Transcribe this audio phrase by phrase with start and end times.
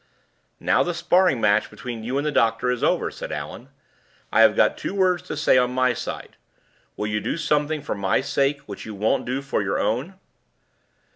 [0.59, 3.69] "Now the sparring match between you and the doctor is over," said Allan,
[4.31, 6.37] "I have got two words to say on my side.
[6.97, 10.15] Will you do something for my sake which you won't do for your own?"